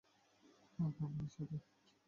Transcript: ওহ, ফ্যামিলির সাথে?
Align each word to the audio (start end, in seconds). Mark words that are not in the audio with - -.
ওহ, 0.79 0.89
ফ্যামিলির 0.97 1.31
সাথে? 1.35 1.57